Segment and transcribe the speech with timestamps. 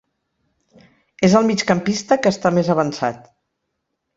[1.27, 3.29] És el migcampista que està més avançat.